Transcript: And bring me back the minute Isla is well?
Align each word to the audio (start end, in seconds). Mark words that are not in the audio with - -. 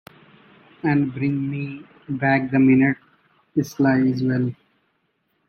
And 0.81 1.13
bring 1.13 1.47
me 1.47 1.85
back 2.09 2.49
the 2.49 2.57
minute 2.57 2.97
Isla 3.55 3.97
is 3.99 4.23
well? 4.23 4.51